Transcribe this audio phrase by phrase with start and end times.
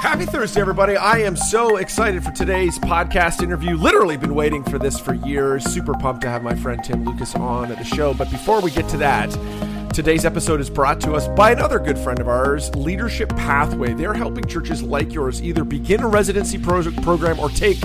[0.00, 0.96] Happy Thursday, everybody.
[0.96, 3.76] I am so excited for today's podcast interview.
[3.76, 5.62] Literally been waiting for this for years.
[5.62, 8.14] Super pumped to have my friend Tim Lucas on at the show.
[8.14, 9.28] But before we get to that,
[9.92, 13.92] Today's episode is brought to us by another good friend of ours, Leadership Pathway.
[13.92, 17.80] They're helping churches like yours either begin a residency pro- program or take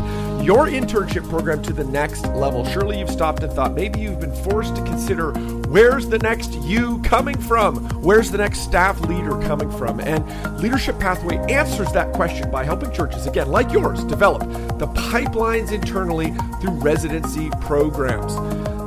[0.45, 2.63] your internship program to the next level.
[2.63, 5.31] Surely you've stopped and thought maybe you've been forced to consider
[5.67, 7.83] where's the next you coming from?
[8.03, 9.99] Where's the next staff leader coming from?
[9.99, 10.23] And
[10.59, 14.41] Leadership Pathway answers that question by helping churches, again, like yours, develop
[14.77, 18.35] the pipelines internally through residency programs.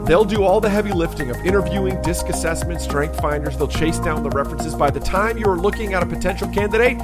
[0.08, 3.58] They'll do all the heavy lifting of interviewing, disc assessment, strength finders.
[3.58, 4.74] They'll chase down the references.
[4.74, 6.96] By the time you're looking at a potential candidate,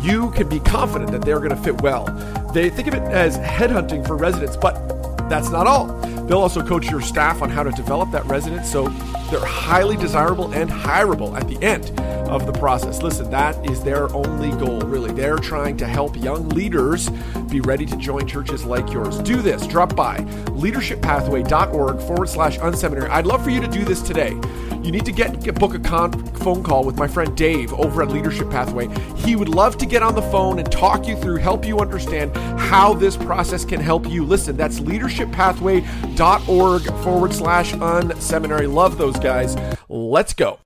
[0.00, 2.04] you can be confident that they're going to fit well.
[2.54, 4.74] They think of it as headhunting for residents, but
[5.28, 5.86] that's not all.
[6.26, 8.90] They'll also coach your staff on how to develop that resident so
[9.28, 13.02] they're highly desirable and hireable at the end of the process.
[13.02, 15.12] Listen, that is their only goal, really.
[15.12, 17.08] They're trying to help young leaders
[17.48, 19.18] be ready to join churches like yours.
[19.18, 19.66] Do this.
[19.66, 20.18] Drop by
[20.56, 23.08] leadershippathway.org forward slash unseminary.
[23.10, 24.38] I'd love for you to do this today.
[24.82, 28.02] You need to get, get book a con, phone call with my friend Dave over
[28.02, 28.88] at Leadership Pathway.
[29.16, 32.36] He would love to get on the phone and talk you through, help you understand
[32.60, 34.24] how this process can help you.
[34.24, 38.72] Listen, that's leadershippathway.org forward slash unseminary.
[38.72, 39.56] Love those guys.
[39.88, 40.60] Let's go.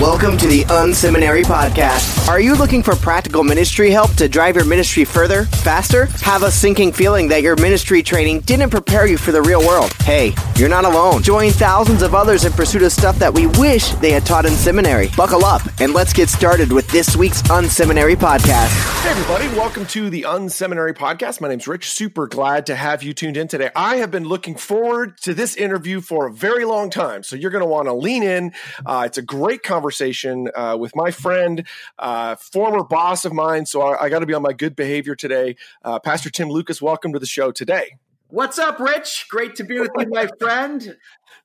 [0.00, 2.26] Welcome to the Unseminary Podcast.
[2.26, 6.06] Are you looking for practical ministry help to drive your ministry further, faster?
[6.22, 9.92] Have a sinking feeling that your ministry training didn't prepare you for the real world?
[10.04, 11.22] Hey, you're not alone.
[11.22, 14.52] Join thousands of others in pursuit of stuff that we wish they had taught in
[14.52, 15.10] seminary.
[15.18, 19.02] Buckle up and let's get started with this week's Unseminary Podcast.
[19.02, 21.42] Hey, everybody, welcome to the Unseminary Podcast.
[21.42, 21.90] My name's Rich.
[21.90, 23.70] Super glad to have you tuned in today.
[23.76, 27.50] I have been looking forward to this interview for a very long time, so you're
[27.50, 28.52] going to want to lean in.
[28.86, 31.66] Uh, it's a great conversation conversation uh, with my friend,
[31.98, 33.66] uh, former boss of mine.
[33.66, 35.56] So I, I got to be on my good behavior today.
[35.84, 37.96] Uh, Pastor Tim Lucas, welcome to the show today.
[38.28, 39.26] What's up, Rich?
[39.28, 40.96] Great to be with you, my friend.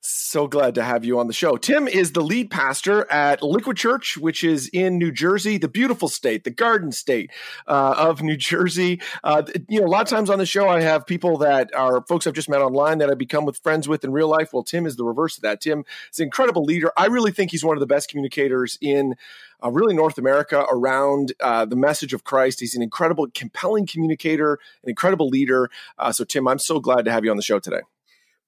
[0.08, 1.56] So glad to have you on the show.
[1.56, 6.08] Tim is the lead pastor at Liquid Church, which is in New Jersey, the beautiful
[6.08, 7.32] state, the Garden State
[7.66, 9.00] uh, of New Jersey.
[9.24, 12.04] Uh, you know, a lot of times on the show, I have people that are
[12.06, 14.52] folks I've just met online that I become with friends with in real life.
[14.52, 15.60] Well, Tim is the reverse of that.
[15.60, 16.92] Tim is an incredible leader.
[16.96, 19.16] I really think he's one of the best communicators in
[19.64, 22.60] uh, really North America around uh, the message of Christ.
[22.60, 25.68] He's an incredible, compelling communicator, an incredible leader.
[25.98, 27.80] Uh, so, Tim, I'm so glad to have you on the show today.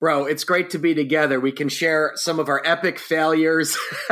[0.01, 1.41] Bro, it's great to be together.
[1.41, 3.77] We can share some of our epic failures,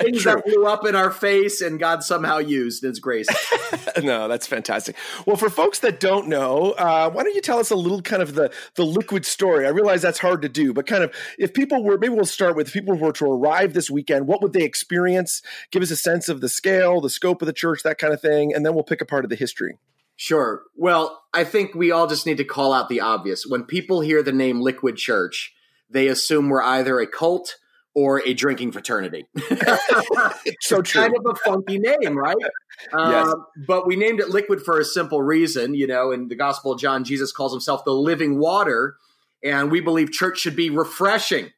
[0.00, 0.32] things True.
[0.32, 3.28] that blew up in our face, and God somehow used His grace.
[4.02, 4.96] no, that's fantastic.
[5.26, 8.20] Well, for folks that don't know, uh, why don't you tell us a little kind
[8.20, 9.64] of the the liquid story?
[9.64, 12.56] I realize that's hard to do, but kind of if people were, maybe we'll start
[12.56, 15.40] with people who were to arrive this weekend, what would they experience?
[15.70, 18.20] Give us a sense of the scale, the scope of the church, that kind of
[18.20, 19.78] thing, and then we'll pick apart of the history.
[20.20, 20.64] Sure.
[20.74, 23.46] Well, I think we all just need to call out the obvious.
[23.46, 25.54] When people hear the name Liquid Church,
[25.88, 27.54] they assume we're either a cult
[27.94, 29.28] or a drinking fraternity.
[30.60, 31.02] so true.
[31.02, 32.36] Kind of a funky name, right?
[32.92, 33.28] yes.
[33.28, 35.74] Um, but we named it Liquid for a simple reason.
[35.74, 38.96] You know, in the Gospel of John, Jesus calls himself the living water,
[39.44, 41.52] and we believe church should be refreshing.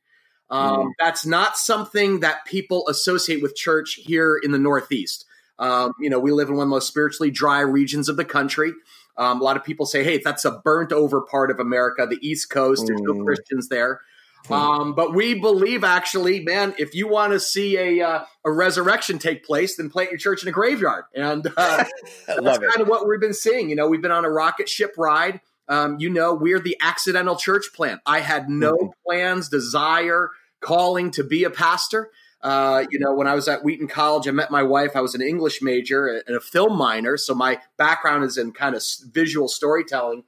[0.50, 0.90] Um, mm.
[0.98, 5.24] That's not something that people associate with church here in the Northeast.
[5.60, 8.24] Um, you know, we live in one of the most spiritually dry regions of the
[8.24, 8.72] country.
[9.16, 12.18] Um, a lot of people say, hey, that's a burnt over part of America, the
[12.26, 12.84] East Coast.
[12.86, 13.24] There's no mm.
[13.24, 14.00] Christians there.
[14.46, 14.52] Hmm.
[14.52, 19.18] Um, but we believe, actually, man, if you want to see a uh, a resurrection
[19.18, 21.84] take place, then plant your church in a graveyard, and uh,
[22.26, 23.68] that's kind of what we've been seeing.
[23.68, 25.40] You know, we've been on a rocket ship ride.
[25.68, 28.00] Um, you know, we're the accidental church plant.
[28.06, 28.88] I had no mm-hmm.
[29.06, 32.10] plans, desire, calling to be a pastor.
[32.42, 34.92] Uh, you know, when I was at Wheaton College, I met my wife.
[34.94, 38.74] I was an English major and a film minor, so my background is in kind
[38.74, 40.24] of visual storytelling.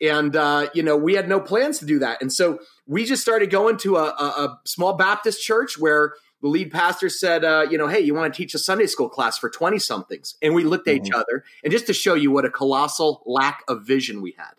[0.00, 3.22] And uh, you know, we had no plans to do that, and so we just
[3.22, 7.66] started going to a, a, a small Baptist church where the lead pastor said, uh,
[7.70, 10.54] "You know, hey, you want to teach a Sunday school class for twenty somethings?" And
[10.54, 11.06] we looked at mm-hmm.
[11.06, 14.52] each other, and just to show you what a colossal lack of vision we had.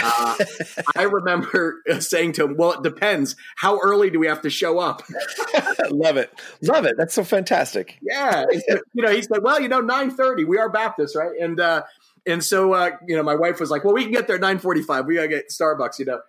[0.00, 0.36] Uh,
[0.96, 3.36] I remember saying to him, "Well, it depends.
[3.56, 5.02] How early do we have to show up?"
[5.90, 6.32] Love it,
[6.62, 6.96] love it.
[6.96, 7.98] That's so fantastic.
[8.00, 8.44] Yeah,
[8.94, 10.44] you know, he said, "Well, you know, nine thirty.
[10.44, 11.82] We are Baptist, right?" And uh,
[12.26, 14.58] and so uh, you know, my wife was like, "Well, we can get there nine
[14.58, 15.06] forty-five.
[15.06, 16.20] We gotta get Starbucks, you know."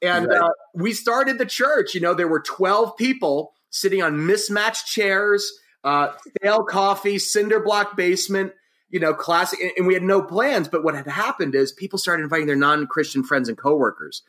[0.00, 0.40] And right.
[0.40, 1.94] uh, we started the church.
[1.94, 7.96] You know, there were twelve people sitting on mismatched chairs, uh, stale coffee, cinder block
[7.96, 8.52] basement
[8.90, 9.60] you know, classic.
[9.76, 10.68] And we had no plans.
[10.68, 14.22] But what had happened is people started inviting their non-Christian friends and coworkers.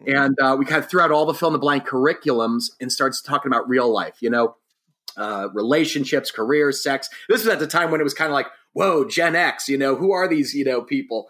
[0.00, 0.16] Mm-hmm.
[0.16, 2.92] And uh, we kind of threw out all the fill in the blank curriculums and
[2.92, 4.16] started talking about real life.
[4.20, 4.56] You know,
[5.16, 7.08] uh, relationships, careers, sex.
[7.28, 9.76] This was at the time when it was kind of like, whoa, Gen X, you
[9.76, 11.28] know, who are these, you know, people?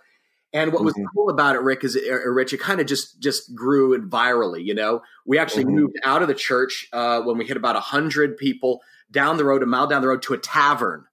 [0.53, 1.07] And what was mm-hmm.
[1.15, 4.11] cool about it, Rick, is it, uh, Rich, it kind of just just grew and
[4.11, 4.65] virally.
[4.65, 5.77] You know, we actually mm-hmm.
[5.77, 9.63] moved out of the church uh, when we hit about hundred people down the road,
[9.63, 11.05] a mile down the road, to a tavern.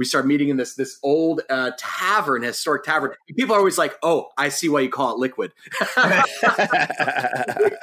[0.00, 3.12] We start meeting in this this old uh, tavern, historic tavern.
[3.36, 5.52] People are always like, "Oh, I see why you call it liquid."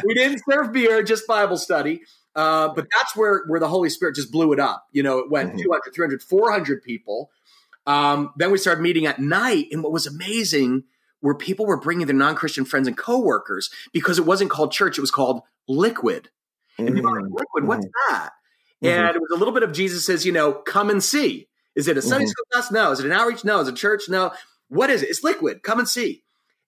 [0.04, 2.02] we didn't serve beer, just Bible study.
[2.36, 4.86] Uh, but that's where where the Holy Spirit just blew it up.
[4.92, 5.64] You know, it went mm-hmm.
[5.64, 7.32] 200, 300, 400 people
[7.88, 10.84] um, then we started meeting at night, and what was amazing
[11.22, 15.02] were people were bringing their non-Christian friends and coworkers because it wasn't called church; it
[15.02, 16.30] was called Liquid.
[16.78, 17.38] And people were like, mm-hmm.
[17.38, 18.14] "Liquid, what's mm-hmm.
[18.14, 18.32] that?"
[18.84, 18.88] Mm-hmm.
[18.88, 21.88] And it was a little bit of Jesus says, "You know, come and see." Is
[21.88, 22.32] it a Sunday mm-hmm.
[22.32, 22.72] school class?
[22.72, 22.92] No.
[22.92, 23.46] Is it an outreach?
[23.46, 23.60] No.
[23.60, 24.10] Is it church?
[24.10, 24.32] No.
[24.68, 25.10] What is it?
[25.10, 25.62] It's Liquid.
[25.62, 26.24] Come and see.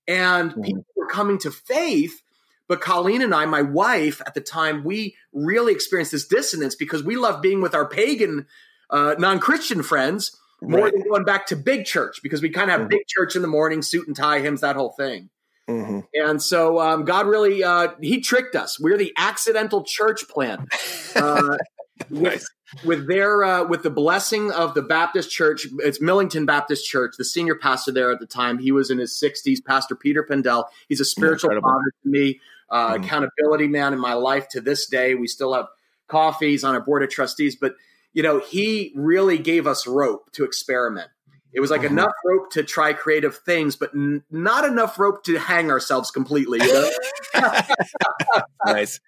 [0.07, 0.61] And mm-hmm.
[0.61, 2.21] people were coming to faith.
[2.67, 7.03] But Colleen and I, my wife at the time, we really experienced this dissonance because
[7.03, 8.45] we love being with our pagan,
[8.91, 10.93] uh, non Christian friends more right.
[10.93, 12.89] than going back to big church because we kind of have mm-hmm.
[12.89, 15.31] big church in the morning, suit and tie hymns, that whole thing.
[15.67, 15.99] Mm-hmm.
[16.13, 18.79] And so um, God really uh, he tricked us.
[18.79, 20.67] We're the accidental church plan.
[21.15, 21.57] Uh,
[22.09, 22.45] with,
[22.83, 27.15] with their uh, with the blessing of the Baptist Church, it's Millington Baptist Church.
[27.17, 29.61] The senior pastor there at the time, he was in his sixties.
[29.61, 30.65] Pastor Peter Pendel.
[30.87, 31.69] He's a spiritual Incredible.
[31.69, 32.39] father to me,
[32.69, 33.03] uh, mm-hmm.
[33.03, 35.15] accountability man in my life to this day.
[35.15, 35.67] We still have
[36.07, 37.75] coffees on our board of trustees, but
[38.13, 41.09] you know, he really gave us rope to experiment.
[41.51, 41.97] It was like mm-hmm.
[41.97, 46.59] enough rope to try creative things, but n- not enough rope to hang ourselves completely.
[46.61, 46.89] You know?
[48.65, 48.99] nice.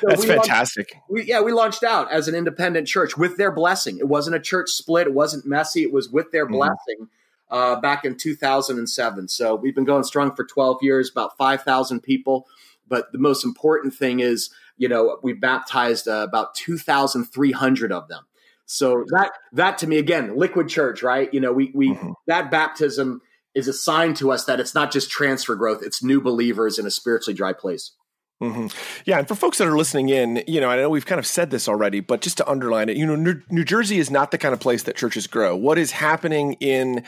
[0.00, 0.92] So That's fantastic.
[0.94, 3.98] Launched, we, yeah, we launched out as an independent church with their blessing.
[3.98, 5.06] It wasn't a church split.
[5.06, 5.82] It wasn't messy.
[5.82, 6.54] It was with their mm-hmm.
[6.54, 7.08] blessing
[7.48, 9.28] uh, back in 2007.
[9.28, 12.48] So we've been going strong for 12 years, about 5,000 people.
[12.88, 18.24] But the most important thing is, you know, we baptized uh, about 2,300 of them.
[18.66, 21.32] So that that to me again, liquid church, right?
[21.32, 22.12] You know, we we mm-hmm.
[22.26, 23.20] that baptism
[23.54, 26.86] is a sign to us that it's not just transfer growth; it's new believers in
[26.86, 27.92] a spiritually dry place.
[28.42, 28.66] Mm-hmm.
[29.04, 31.26] Yeah, and for folks that are listening in, you know, I know we've kind of
[31.26, 34.32] said this already, but just to underline it, you know, New, New Jersey is not
[34.32, 35.54] the kind of place that churches grow.
[35.56, 37.04] What is happening in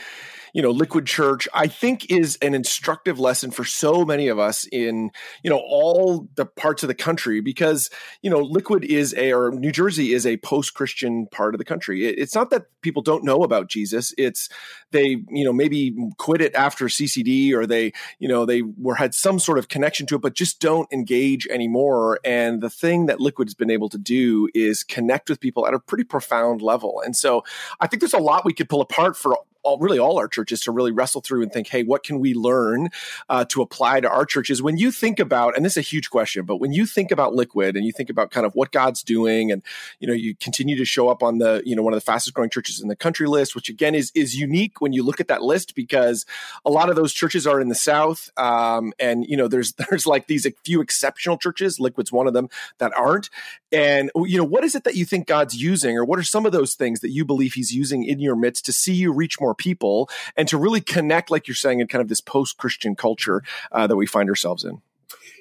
[0.53, 4.65] you know, Liquid Church, I think is an instructive lesson for so many of us
[4.71, 5.11] in,
[5.43, 7.89] you know, all the parts of the country because,
[8.21, 11.65] you know, Liquid is a, or New Jersey is a post Christian part of the
[11.65, 12.05] country.
[12.05, 14.13] it's not that people don't know about Jesus.
[14.17, 14.49] It's
[14.91, 19.13] they, you know, maybe quit it after CCD or they, you know, they were had
[19.13, 22.19] some sort of connection to it, but just don't engage anymore.
[22.23, 25.73] And the thing that Liquid has been able to do is connect with people at
[25.73, 27.01] a pretty profound level.
[27.05, 27.43] And so
[27.79, 30.61] I think there's a lot we could pull apart for all, really all our churches
[30.61, 32.89] to really wrestle through and think, hey, what can we learn
[33.27, 34.61] uh, to apply to our churches?
[34.61, 37.35] When you think about, and this is a huge question, but when you think about
[37.35, 39.61] Liquid and you think about kind of what God's doing, and
[39.99, 42.33] you know, you continue to show up on the you know one of the fastest
[42.33, 45.27] growing churches in the country list, which again is is unique when you look at
[45.27, 46.25] that list because
[46.65, 50.07] a lot of those churches are in the South, um, and you know, there's there's
[50.07, 53.29] like these a few exceptional churches, Liquid's one of them that aren't,
[53.71, 56.45] and you know, what is it that you think God's using, or what are some
[56.45, 59.41] of those things that you believe He's using in your midst to see you reach
[59.41, 62.95] more people and to really connect, like you're saying, in kind of this post Christian
[62.95, 64.81] culture uh, that we find ourselves in.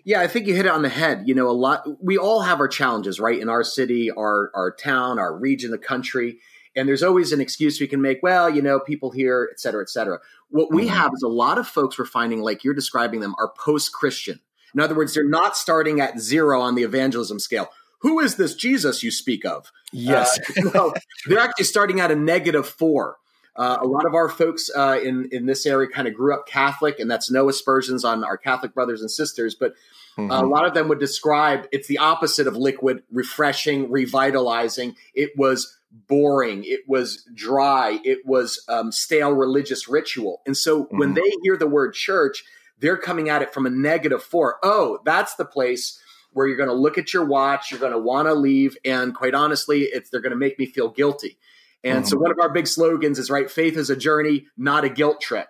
[0.05, 1.25] Yeah, I think you hit it on the head.
[1.27, 1.85] You know, a lot.
[2.01, 3.41] We all have our challenges, right?
[3.41, 6.39] In our city, our our town, our region, the country,
[6.77, 8.23] and there's always an excuse we can make.
[8.23, 10.21] Well, you know, people here, et cetera, et cetera.
[10.51, 10.95] What we mm-hmm.
[10.95, 14.39] have is a lot of folks we're finding, like you're describing them, are post Christian.
[14.75, 17.69] In other words, they're not starting at zero on the evangelism scale.
[18.01, 19.73] Who is this Jesus you speak of?
[19.91, 20.39] Yes,
[20.75, 20.91] uh,
[21.27, 23.17] they're actually starting at a negative four.
[23.57, 26.47] Uh, a lot of our folks uh, in in this area kind of grew up
[26.47, 29.73] Catholic, and that's no aspersions on our Catholic brothers and sisters, but
[30.19, 30.31] mm-hmm.
[30.31, 34.95] a lot of them would describe it's the opposite of liquid, refreshing, revitalizing.
[35.15, 40.99] It was boring, it was dry, it was um, stale religious ritual, and so mm-hmm.
[40.99, 42.45] when they hear the word church,
[42.79, 44.59] they're coming at it from a negative four.
[44.63, 45.99] Oh, that's the place
[46.33, 49.15] where you're going to look at your watch, you're going to want to leave, and
[49.15, 51.39] quite honestly, it's they're going to make me feel guilty.
[51.87, 52.09] And mm.
[52.09, 55.21] so one of our big slogans is right, faith is a journey, not a guilt
[55.21, 55.47] trip.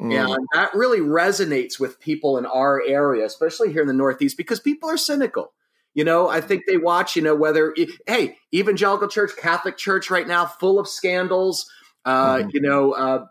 [0.00, 0.34] Mm.
[0.34, 4.58] And that really resonates with people in our area, especially here in the Northeast, because
[4.58, 5.52] people are cynical.
[5.92, 7.74] You know, I think they watch, you know, whether,
[8.06, 11.70] hey, evangelical church, Catholic church right now, full of scandals,
[12.04, 12.50] uh, mm.
[12.52, 13.26] you know, uh,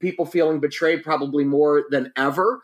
[0.00, 2.62] people feeling betrayed probably more than ever.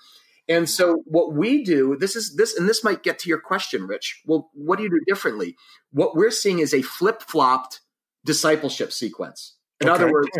[0.49, 3.87] And so what we do, this is this, and this might get to your question,
[3.87, 4.23] Rich.
[4.27, 5.57] Well, what do you do differently?
[5.93, 7.81] What we're seeing is a flip flopped
[8.25, 9.57] discipleship sequence.
[9.81, 10.03] In okay.
[10.03, 10.31] other words,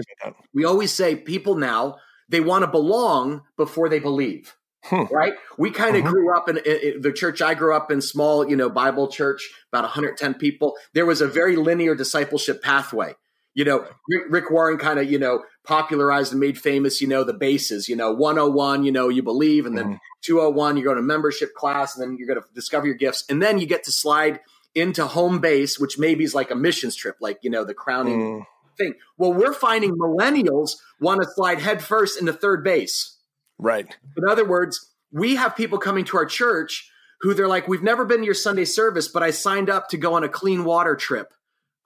[0.53, 1.97] we always say people now
[2.29, 4.55] they want to belong before they believe.
[4.85, 5.05] Hmm.
[5.11, 5.33] Right?
[5.57, 6.13] We kind of mm-hmm.
[6.13, 9.09] grew up in, in, in, the church I grew up in, small, you know, Bible
[9.09, 10.75] church, about 110 people.
[10.93, 13.15] There was a very linear discipleship pathway.
[13.55, 13.87] You know,
[14.29, 17.95] Rick, Warren kind of, you know, popularized and made famous, you know, the bases, you
[17.95, 19.97] know, 101, you know, you believe, and then mm-hmm.
[20.23, 23.25] 201, you go to membership class, and then you're going to discover your gifts.
[23.31, 24.41] And then you get to slide
[24.75, 28.21] into home base, which maybe is like a missions trip, like, you know, the crowning
[28.21, 28.47] mm.
[28.77, 28.95] thing.
[29.17, 33.15] Well, we're finding millennials want to slide headfirst into third base
[33.59, 33.87] Right.
[34.17, 36.91] In other words, we have people coming to our church
[37.21, 39.97] who they're like, we've never been to your Sunday service, but I signed up to
[39.97, 41.33] go on a clean water trip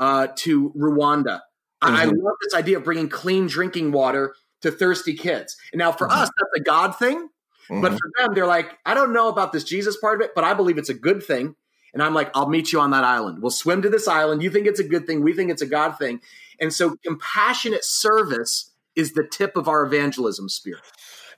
[0.01, 1.41] uh, to Rwanda.
[1.83, 1.95] Mm-hmm.
[1.95, 5.57] I love this idea of bringing clean drinking water to thirsty kids.
[5.73, 6.19] And now for mm-hmm.
[6.19, 7.29] us, that's a God thing.
[7.71, 7.83] Mm-hmm.
[7.83, 10.43] But for them, they're like, I don't know about this Jesus part of it, but
[10.43, 11.55] I believe it's a good thing.
[11.93, 13.41] And I'm like, I'll meet you on that island.
[13.41, 14.43] We'll swim to this island.
[14.43, 15.23] You think it's a good thing.
[15.23, 16.21] We think it's a God thing.
[16.61, 20.79] And so compassionate service is the tip of our evangelism spear.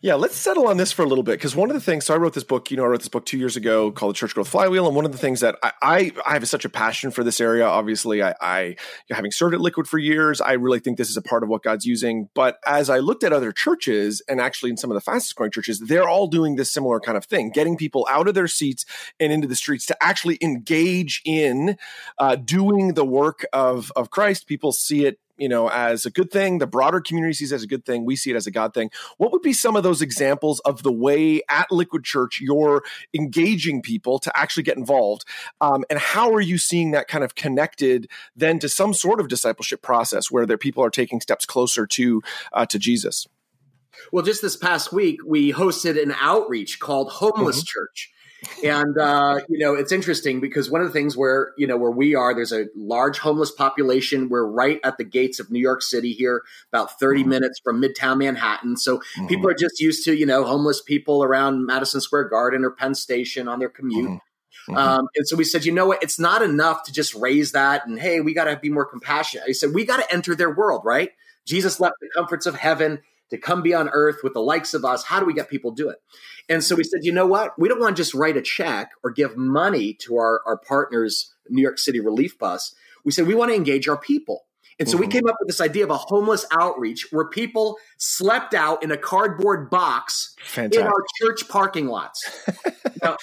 [0.03, 2.07] Yeah, let's settle on this for a little bit because one of the things.
[2.07, 2.71] So I wrote this book.
[2.71, 4.97] You know, I wrote this book two years ago called The Church Growth Flywheel, and
[4.97, 7.67] one of the things that I I, I have such a passion for this area.
[7.67, 8.77] Obviously, I, I
[9.11, 11.63] having served at Liquid for years, I really think this is a part of what
[11.63, 12.31] God's using.
[12.33, 15.53] But as I looked at other churches, and actually in some of the fastest growing
[15.53, 18.87] churches, they're all doing this similar kind of thing, getting people out of their seats
[19.19, 21.77] and into the streets to actually engage in
[22.19, 24.47] uh, doing the work of of Christ.
[24.47, 27.63] People see it you know as a good thing the broader community sees it as
[27.65, 28.91] a good thing we see it as a god thing.
[29.17, 32.83] What would be some of those examples of the way at liquid church you're
[33.15, 35.25] engaging people to actually get involved?
[35.61, 39.29] Um, and how are you seeing that kind of connected then to some sort of
[39.29, 43.27] discipleship process where their people are taking steps closer to uh, to jesus?
[44.13, 47.67] Well just this past week we hosted an outreach called homeless mm-hmm.
[47.67, 48.13] church
[48.65, 51.91] and uh, you know it's interesting because one of the things where you know where
[51.91, 55.83] we are there's a large homeless population we're right at the gates of new york
[55.83, 56.43] city here
[56.73, 57.31] about 30 mm-hmm.
[57.31, 59.27] minutes from midtown manhattan so mm-hmm.
[59.27, 62.95] people are just used to you know homeless people around madison square garden or penn
[62.95, 64.15] station on their commute mm-hmm.
[64.73, 64.77] mm-hmm.
[64.77, 67.87] Um, and so we said you know what it's not enough to just raise that
[67.87, 70.51] and hey we got to be more compassionate i said we got to enter their
[70.51, 71.11] world right
[71.47, 74.85] jesus left the comforts of heaven to come be on earth with the likes of
[74.85, 75.99] us how do we get people to do it
[76.51, 77.57] and so we said, you know what?
[77.57, 81.33] We don't want to just write a check or give money to our, our partners,
[81.49, 82.75] New York City Relief Bus.
[83.05, 84.47] We said, we want to engage our people.
[84.81, 85.07] And so mm-hmm.
[85.07, 88.91] we came up with this idea of a homeless outreach where people slept out in
[88.91, 90.81] a cardboard box Fantastic.
[90.81, 92.49] in our church parking lots.
[93.03, 93.17] now,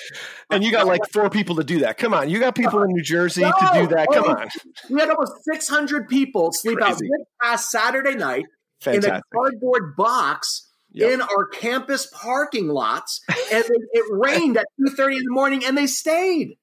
[0.50, 1.98] and you got like four people to do that.
[1.98, 2.30] Come on.
[2.30, 4.08] You got people in New Jersey no, to do that.
[4.14, 4.48] Come oh, on.
[4.90, 6.92] We had almost 600 people sleep Crazy.
[6.92, 8.46] out this past Saturday night
[8.80, 9.10] Fantastic.
[9.12, 11.12] in a cardboard box Yep.
[11.12, 15.64] in our campus parking lots, and it, it rained at two thirty in the morning,
[15.64, 16.58] and they stayed.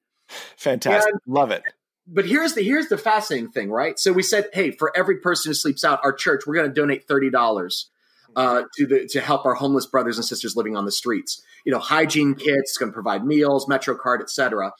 [0.57, 1.63] Fantastic, and, love it.
[2.07, 3.97] But here's the here's the fascinating thing, right?
[3.97, 6.73] So we said, hey, for every person who sleeps out, our church, we're going to
[6.73, 7.89] donate thirty dollars
[8.35, 11.41] uh, to the to help our homeless brothers and sisters living on the streets.
[11.63, 14.73] You know, hygiene kits, going to provide meals, Metro card, etc.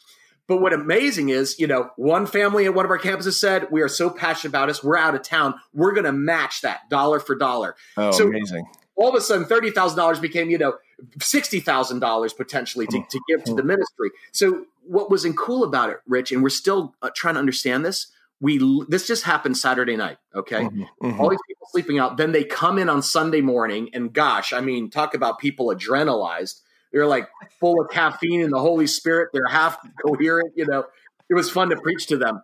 [0.48, 3.82] But what amazing is, you know, one family at one of our campuses said, "We
[3.82, 4.84] are so passionate about us.
[4.84, 5.56] We're out of town.
[5.74, 8.66] We're going to match that dollar for dollar." Oh, so amazing!
[8.96, 10.74] all of a sudden thirty thousand dollars became you know
[11.22, 14.12] sixty thousand dollars potentially to, to give to the ministry.
[14.32, 18.08] So what was cool about it, Rich, and we're still uh, trying to understand this.
[18.42, 20.18] We this just happened Saturday night.
[20.34, 21.20] Okay, mm-hmm, mm-hmm.
[21.20, 22.18] all these people sleeping out.
[22.18, 26.62] Then they come in on Sunday morning, and gosh, I mean, talk about people adrenalized.
[26.96, 27.28] They're like
[27.60, 29.32] full of caffeine and the Holy Spirit.
[29.34, 30.54] They're half coherent.
[30.56, 30.86] You know,
[31.30, 32.42] it was fun to preach to them.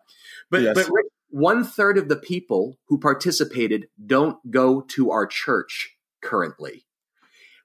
[0.49, 0.75] But yes.
[0.75, 6.85] but Rich, one third of the people who participated don't go to our church currently.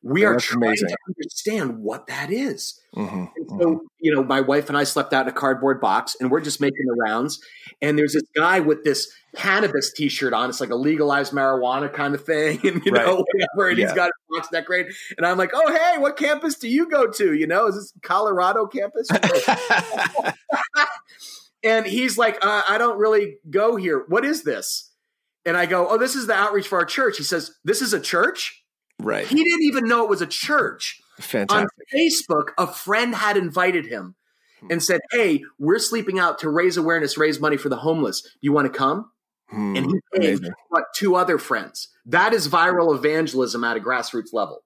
[0.00, 0.90] We oh, are trying amazing.
[0.90, 2.80] to understand what that is.
[2.94, 3.76] Mm-hmm, so, mm-hmm.
[3.98, 6.60] you know, my wife and I slept out in a cardboard box and we're just
[6.60, 7.40] making the rounds.
[7.82, 10.48] And there's this guy with this cannabis t shirt on.
[10.48, 12.60] It's like a legalized marijuana kind of thing.
[12.66, 13.06] And, you right.
[13.06, 13.70] know, whatever.
[13.70, 13.86] And yeah.
[13.86, 14.86] he's got a box that great.
[15.16, 17.32] And I'm like, oh, hey, what campus do you go to?
[17.34, 19.08] You know, is this Colorado campus?
[21.64, 24.04] and he's like, uh, I don't really go here.
[24.08, 24.90] What is this?
[25.46, 27.94] and I go, "Oh, this is the outreach for our church." He says, "This is
[27.94, 28.62] a church."
[28.98, 29.26] Right.
[29.26, 31.00] He didn't even know it was a church.
[31.20, 31.56] Fantastic.
[31.56, 34.16] On Facebook, a friend had invited him
[34.68, 38.20] and said, "Hey, we're sleeping out to raise awareness, raise money for the homeless.
[38.22, 39.10] Do you want to come?"
[39.48, 41.88] Hmm, and he paid what two other friends.
[42.04, 44.62] That is viral evangelism at a grassroots level.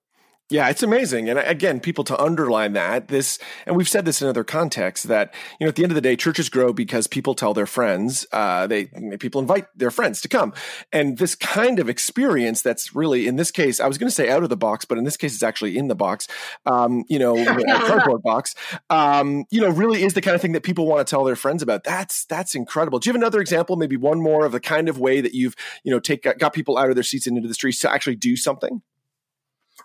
[0.50, 1.28] Yeah, it's amazing.
[1.30, 5.32] And again, people to underline that this, and we've said this in other contexts that,
[5.60, 8.26] you know, at the end of the day, churches grow because people tell their friends,
[8.32, 8.86] uh, they,
[9.20, 10.52] people invite their friends to come.
[10.92, 14.28] And this kind of experience that's really, in this case, I was going to say
[14.28, 16.26] out of the box, but in this case, it's actually in the box,
[16.66, 18.56] um, you know, a cardboard box,
[18.90, 21.36] um, you know, really is the kind of thing that people want to tell their
[21.36, 21.84] friends about.
[21.84, 22.98] That's, that's incredible.
[22.98, 25.54] Do you have another example, maybe one more of the kind of way that you've,
[25.84, 28.16] you know, take, got people out of their seats and into the streets to actually
[28.16, 28.82] do something?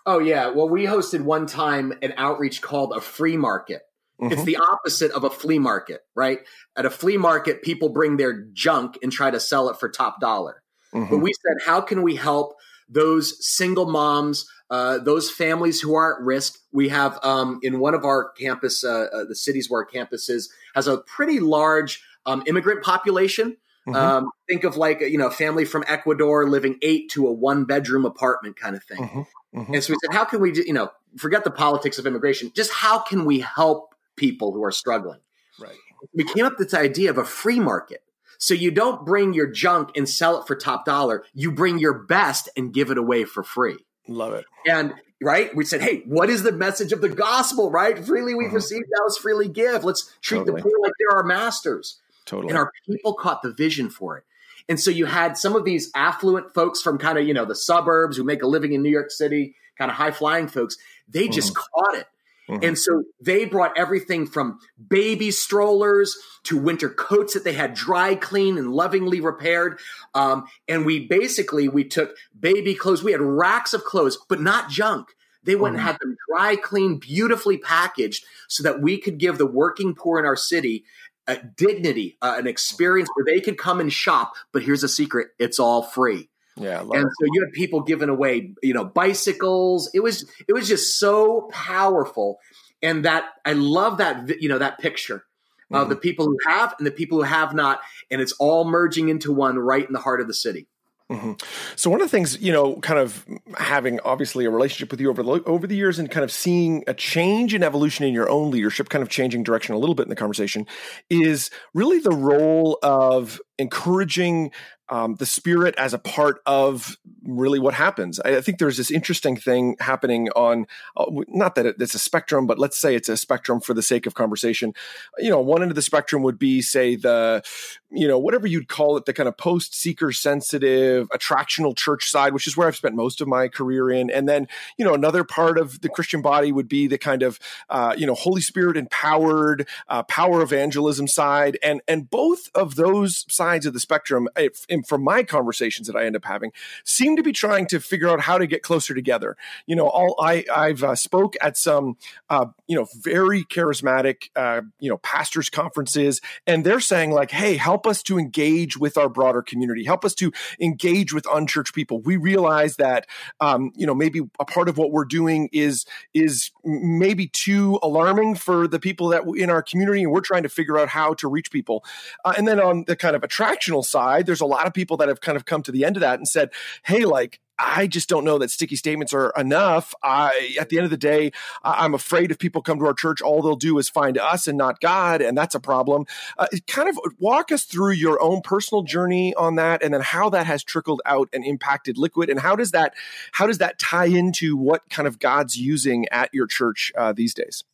[0.04, 0.48] Oh yeah.
[0.48, 3.82] Well, we hosted one time an outreach called a free market.
[4.20, 4.32] Mm-hmm.
[4.32, 6.40] It's the opposite of a flea market, right?
[6.76, 10.20] At a flea market, people bring their junk and try to sell it for top
[10.20, 10.62] dollar.
[10.94, 11.10] Mm-hmm.
[11.10, 12.56] But we said, how can we help
[12.88, 16.54] those single moms, uh, those families who are at risk?
[16.72, 20.30] We have um, in one of our campus, uh, uh, the cities where our campus
[20.30, 23.58] is, has a pretty large um, immigrant population.
[23.86, 23.94] Mm-hmm.
[23.94, 27.66] Um, think of like you know a family from Ecuador living eight to a one
[27.66, 29.26] bedroom apartment kind of thing.
[29.56, 29.74] Mm-hmm.
[29.74, 32.52] And so we said, how can we, you know, forget the politics of immigration?
[32.54, 35.20] Just how can we help people who are struggling?
[35.58, 35.76] Right.
[36.14, 38.02] We came up with this idea of a free market.
[38.38, 41.24] So you don't bring your junk and sell it for top dollar.
[41.32, 43.78] You bring your best and give it away for free.
[44.06, 44.44] Love it.
[44.68, 47.70] And right, we said, hey, what is the message of the gospel?
[47.70, 48.56] Right, freely we've mm-hmm.
[48.56, 49.84] received, now let's freely give.
[49.84, 50.60] Let's treat totally.
[50.60, 51.98] the poor like they're our masters.
[52.26, 52.50] Totally.
[52.50, 54.24] And our people caught the vision for it.
[54.68, 57.54] And so you had some of these affluent folks from kind of, you know, the
[57.54, 60.76] suburbs who make a living in New York City, kind of high flying folks.
[61.08, 61.62] They just mm-hmm.
[61.74, 62.06] caught it.
[62.48, 62.64] Mm-hmm.
[62.64, 68.14] And so they brought everything from baby strollers to winter coats that they had dry
[68.14, 69.78] cleaned and lovingly repaired.
[70.14, 73.02] Um, and we basically we took baby clothes.
[73.02, 75.08] We had racks of clothes, but not junk.
[75.42, 75.80] They went mm-hmm.
[75.80, 80.18] and had them dry cleaned, beautifully packaged, so that we could give the working poor
[80.18, 80.84] in our city
[81.26, 84.34] a dignity, uh, an experience where they could come and shop.
[84.52, 86.28] But here's a secret: it's all free.
[86.56, 87.02] Yeah, and it.
[87.02, 89.90] so you had people giving away, you know, bicycles.
[89.94, 92.38] It was it was just so powerful,
[92.82, 95.24] and that I love that you know that picture
[95.72, 95.90] of mm-hmm.
[95.90, 97.80] the people who have and the people who have not,
[98.10, 100.66] and it's all merging into one right in the heart of the city.
[101.10, 101.32] Mm-hmm.
[101.76, 103.24] So one of the things, you know, kind of
[103.58, 106.82] having obviously a relationship with you over the over the years, and kind of seeing
[106.88, 110.02] a change in evolution in your own leadership, kind of changing direction a little bit
[110.02, 110.66] in the conversation,
[111.08, 114.52] is really the role of encouraging
[114.88, 118.20] um, the spirit as a part of really what happens.
[118.20, 121.98] I, I, think there's this interesting thing happening on, uh, not that it, it's a
[121.98, 124.74] spectrum, but let's say it's a spectrum for the sake of conversation.
[125.18, 127.42] You know, one end of the spectrum would be, say, the,
[127.90, 132.32] you know, whatever you'd call it, the kind of post seeker sensitive, attractional church side,
[132.32, 134.08] which is where I've spent most of my career in.
[134.08, 134.46] And then,
[134.78, 137.40] you know, another part of the Christian body would be the kind of,
[137.70, 141.58] uh, you know, Holy Spirit empowered, uh, power evangelism side.
[141.60, 146.04] And, and both of those sides of the spectrum, if, from my conversations that I
[146.04, 146.52] end up having
[146.84, 149.36] seem to be trying to figure out how to get closer together.
[149.66, 151.96] You know, all I I've uh, spoke at some
[152.30, 157.56] uh, you know very charismatic uh, you know pastors conferences, and they're saying like, hey,
[157.56, 162.00] help us to engage with our broader community, help us to engage with unchurched people.
[162.00, 163.06] We realize that
[163.40, 168.34] um, you know maybe a part of what we're doing is is maybe too alarming
[168.36, 171.28] for the people that in our community, and we're trying to figure out how to
[171.28, 171.84] reach people.
[172.24, 175.08] Uh, and then on the kind of attractional side, there's a lot of people that
[175.08, 176.50] have kind of come to the end of that and said,
[176.84, 179.94] hey, like, I just don't know that sticky statements are enough.
[180.02, 181.32] I, at the end of the day,
[181.64, 184.58] I'm afraid if people come to our church, all they'll do is find us and
[184.58, 186.04] not God, and that's a problem.
[186.36, 190.28] Uh, kind of walk us through your own personal journey on that, and then how
[190.30, 192.92] that has trickled out and impacted Liquid, and how does that
[193.32, 197.32] how does that tie into what kind of God's using at your church uh, these
[197.32, 197.64] days?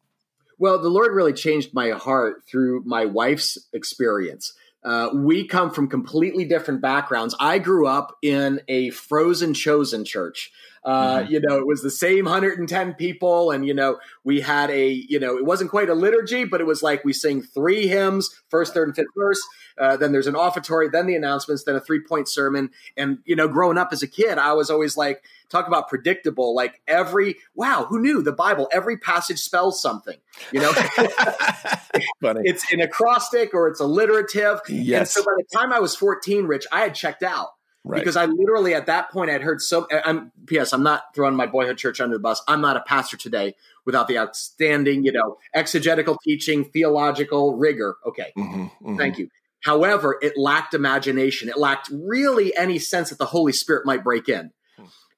[0.58, 4.52] Well, the Lord really changed my heart through my wife's experience.
[4.84, 7.34] Uh, we come from completely different backgrounds.
[7.38, 10.52] I grew up in a frozen chosen church.
[10.84, 11.32] Uh, mm-hmm.
[11.32, 15.20] You know, it was the same 110 people, and you know, we had a, you
[15.20, 18.74] know, it wasn't quite a liturgy, but it was like we sing three hymns, first,
[18.74, 19.40] third, and fifth verse.
[19.78, 22.70] Uh, then there's an offertory, then the announcements, then a three point sermon.
[22.96, 26.54] And you know, growing up as a kid, I was always like, talk about predictable.
[26.54, 28.68] Like every wow, who knew the Bible?
[28.72, 30.16] Every passage spells something.
[30.50, 30.72] You know,
[32.22, 34.60] it's an acrostic or it's alliterative.
[34.68, 34.98] Yes.
[34.98, 37.50] And so by the time I was 14, Rich, I had checked out.
[37.84, 37.98] Right.
[37.98, 39.88] Because I literally at that point I'd heard so.
[40.04, 40.72] I'm P.S.
[40.72, 42.40] I'm not throwing my boyhood church under the bus.
[42.46, 47.96] I'm not a pastor today without the outstanding, you know, exegetical teaching, theological rigor.
[48.06, 48.96] Okay, mm-hmm, mm-hmm.
[48.96, 49.28] thank you.
[49.64, 51.48] However, it lacked imagination.
[51.48, 54.52] It lacked really any sense that the Holy Spirit might break in.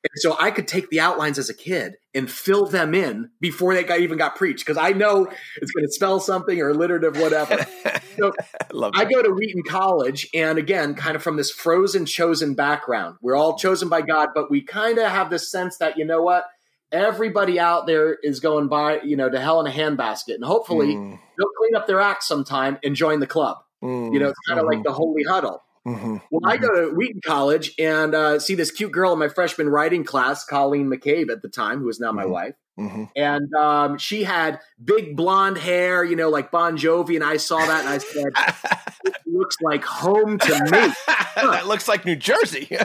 [0.04, 3.74] And so I could take the outlines as a kid and fill them in before
[3.74, 5.26] they got, even got preached because I know
[5.60, 7.66] it's going to spell something or alliterative, whatever.
[8.16, 8.32] So
[8.72, 13.16] I, I go to Wheaton College, and again, kind of from this frozen, chosen background.
[13.20, 16.22] We're all chosen by God, but we kind of have this sense that, you know
[16.22, 16.44] what?
[16.92, 20.36] Everybody out there is going by, you know, to hell in a handbasket.
[20.36, 21.18] And hopefully mm.
[21.36, 23.56] they'll clean up their act sometime and join the club.
[23.82, 24.14] Mm.
[24.14, 24.76] You know, it's kind of mm-hmm.
[24.76, 25.63] like the holy huddle.
[25.86, 26.16] Mm-hmm.
[26.30, 29.68] Well, I go to Wheaton College and uh, see this cute girl in my freshman
[29.68, 32.32] writing class, Colleen McCabe at the time, who is now my mm-hmm.
[32.32, 32.54] wife.
[32.78, 33.04] Mm-hmm.
[33.14, 37.14] And um, she had big blonde hair, you know, like Bon Jovi.
[37.14, 40.94] And I saw that and I said, looks like home to me.
[41.36, 42.66] that looks like New Jersey.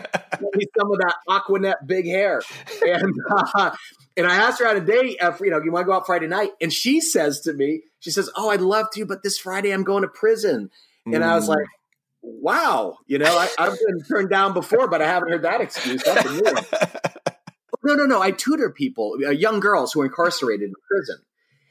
[0.77, 2.41] some of that Aquanet big hair.
[2.85, 3.13] And
[3.55, 3.71] uh,
[4.17, 5.17] and I asked her out a date.
[5.21, 6.51] Uh, you know, you want to go out Friday night?
[6.61, 9.83] And she says to me, she says, "Oh, I'd love to, but this Friday I'm
[9.83, 10.69] going to prison."
[11.05, 11.23] And.
[11.23, 11.65] I was like,
[12.21, 16.03] "Wow, you know, I, have been turned down before, but I haven't heard that excuse."
[17.83, 18.21] no, no, no.
[18.21, 21.17] I tutor people, uh, young girls who are incarcerated in prison.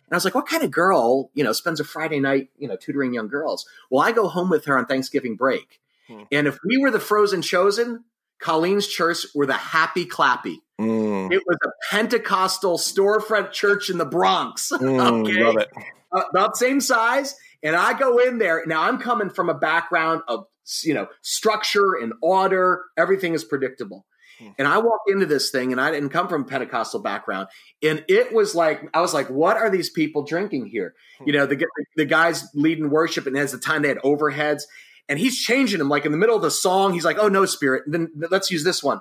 [0.09, 2.67] And I was like, what kind of girl, you know, spends a Friday night, you
[2.67, 3.69] know, tutoring young girls?
[3.91, 5.81] Well, I go home with her on Thanksgiving break.
[6.07, 6.23] Hmm.
[6.33, 8.05] And if we were the frozen chosen,
[8.39, 10.63] Colleen's church were the happy clappy.
[10.81, 11.33] Mm.
[11.33, 14.73] It was a Pentecostal storefront church in the Bronx.
[14.79, 15.43] Mm, okay.
[15.43, 15.69] Love it.
[16.13, 17.35] Uh, about same size.
[17.62, 18.64] And I go in there.
[18.66, 20.44] Now I'm coming from a background of,
[20.83, 22.85] you know, structure and order.
[22.97, 24.07] Everything is predictable.
[24.38, 24.49] Hmm.
[24.59, 27.49] And I walked into this thing and I didn't come from Pentecostal background.
[27.83, 30.94] And it was like, I was like, what are these people drinking here?
[31.18, 31.25] Hmm.
[31.27, 31.66] You know, the,
[31.97, 34.62] the guys leading worship and as the time they had overheads
[35.09, 36.92] and he's changing them like in the middle of the song.
[36.92, 37.85] He's like, oh no, spirit.
[37.87, 39.01] And then let's use this one.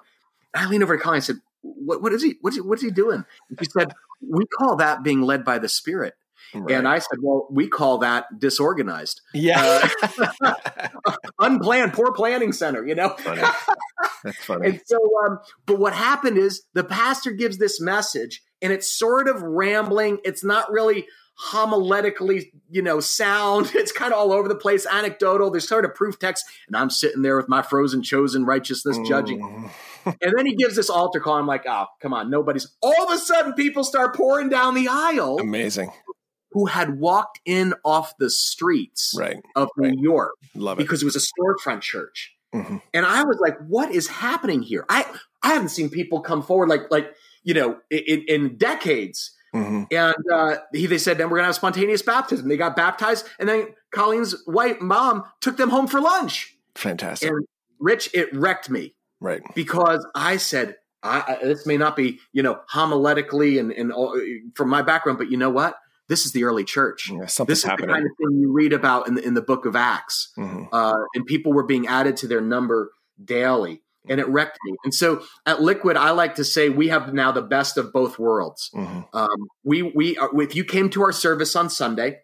[0.53, 2.81] And I leaned over to Colleen and said, what, what is he, what's he, what's
[2.81, 3.25] he doing?
[3.49, 3.91] And he said,
[4.21, 6.15] we call that being led by the spirit.
[6.53, 6.75] Right.
[6.75, 9.21] And I said, well, we call that disorganized.
[9.33, 9.89] Yeah.
[10.41, 10.53] Uh,
[11.39, 13.09] unplanned, poor planning center, you know?
[13.09, 13.41] Funny.
[14.23, 14.69] That's funny.
[14.69, 19.27] and so, um, but what happened is the pastor gives this message and it's sort
[19.27, 20.19] of rambling.
[20.23, 21.07] It's not really
[21.51, 23.71] homiletically, you know, sound.
[23.75, 25.51] It's kind of all over the place, anecdotal.
[25.51, 26.45] There's sort of proof text.
[26.67, 29.41] And I'm sitting there with my frozen chosen righteousness judging.
[29.41, 30.15] Mm.
[30.21, 31.35] and then he gives this altar call.
[31.35, 32.67] I'm like, oh, come on, nobody's.
[32.81, 35.37] All of a sudden, people start pouring down the aisle.
[35.39, 35.91] Amazing
[36.57, 39.91] who had walked in off the streets right, of right.
[39.91, 40.83] New York Love it.
[40.83, 42.35] because it was a storefront church.
[42.55, 42.77] Mm-hmm.
[42.95, 44.85] And I was like, what is happening here?
[44.89, 45.05] I,
[45.43, 49.35] I haven't seen people come forward like, like, you know, in, in decades.
[49.53, 49.83] Mm-hmm.
[49.91, 52.47] And uh, he, they said, then we're going to have spontaneous baptism.
[52.47, 53.27] They got baptized.
[53.39, 56.57] And then Colleen's white mom took them home for lunch.
[56.73, 57.29] Fantastic.
[57.29, 57.45] And
[57.79, 58.95] Rich, it wrecked me.
[59.19, 59.43] Right.
[59.53, 64.13] Because I said, I, I, this may not be, you know, homiletically and, and uh,
[64.55, 65.77] from my background, but you know what?
[66.09, 67.09] This is the early church.
[67.11, 67.87] Yeah, this is happening.
[67.87, 70.31] the kind of thing you read about in the, in the book of Acts.
[70.37, 70.65] Mm-hmm.
[70.71, 72.91] Uh, and people were being added to their number
[73.23, 73.81] daily.
[74.09, 74.73] And it wrecked me.
[74.85, 78.17] And so at Liquid, I like to say we have now the best of both
[78.17, 78.69] worlds.
[78.73, 79.01] Mm-hmm.
[79.13, 82.19] Um, we we are, if you came to our service on Sunday,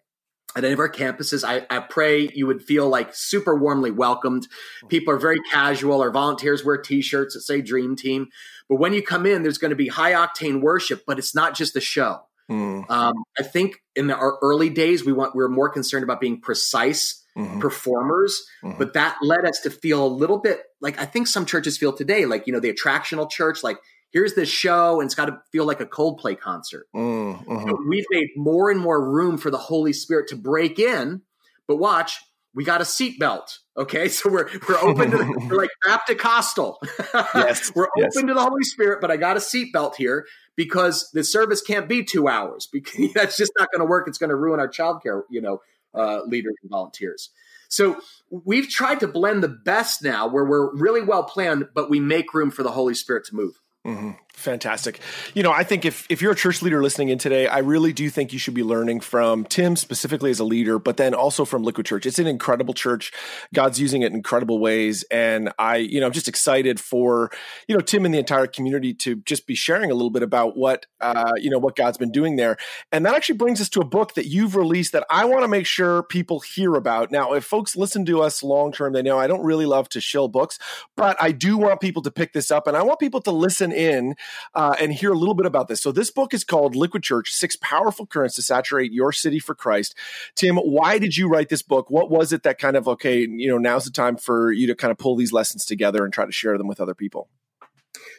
[0.56, 1.44] at any of our campuses.
[1.46, 4.46] I, I, pray you would feel like super warmly welcomed.
[4.88, 6.00] People are very casual.
[6.00, 8.28] Our volunteers wear T-shirts that say "Dream Team."
[8.68, 11.54] But when you come in, there's going to be high octane worship, but it's not
[11.54, 12.22] just a show.
[12.50, 12.88] Mm.
[12.90, 16.20] Um, I think in the, our early days, we want we were more concerned about
[16.20, 17.60] being precise mm-hmm.
[17.60, 18.78] performers, mm-hmm.
[18.78, 21.92] but that led us to feel a little bit like I think some churches feel
[21.92, 23.78] today, like you know the attractional church, like
[24.12, 26.86] here's this show and it's got to feel like a Coldplay concert.
[26.94, 27.68] Mm-hmm.
[27.68, 31.22] So we've made more and more room for the Holy Spirit to break in,
[31.66, 32.20] but watch,
[32.54, 33.58] we got a seatbelt.
[33.76, 36.24] Okay, so we're we're open to the, we're like Baptist
[37.34, 38.16] yes, we're yes.
[38.16, 41.88] open to the Holy Spirit, but I got a seatbelt here because the service can't
[41.88, 44.06] be two hours because that's just not going to work.
[44.08, 45.60] It's going to ruin our childcare, you know,
[45.94, 47.30] uh, leaders and volunteers.
[47.68, 51.98] So we've tried to blend the best now, where we're really well planned, but we
[51.98, 53.60] make room for the Holy Spirit to move.
[53.84, 54.10] Mm-hmm.
[54.36, 55.00] Fantastic.
[55.32, 57.92] You know, I think if, if you're a church leader listening in today, I really
[57.92, 61.46] do think you should be learning from Tim specifically as a leader, but then also
[61.46, 62.04] from Liquid Church.
[62.04, 63.12] It's an incredible church.
[63.54, 65.02] God's using it in incredible ways.
[65.04, 67.30] And I, you know, I'm just excited for,
[67.68, 70.58] you know, Tim and the entire community to just be sharing a little bit about
[70.58, 72.58] what, uh, you know, what God's been doing there.
[72.92, 75.48] And that actually brings us to a book that you've released that I want to
[75.48, 77.10] make sure people hear about.
[77.10, 80.02] Now, if folks listen to us long term, they know I don't really love to
[80.02, 80.58] shill books,
[80.96, 83.72] but I do want people to pick this up and I want people to listen
[83.72, 84.16] in
[84.54, 85.80] uh, and hear a little bit about this.
[85.80, 89.54] So, this book is called Liquid Church Six Powerful Currents to Saturate Your City for
[89.54, 89.94] Christ.
[90.34, 91.90] Tim, why did you write this book?
[91.90, 94.74] What was it that kind of, okay, you know, now's the time for you to
[94.74, 97.28] kind of pull these lessons together and try to share them with other people?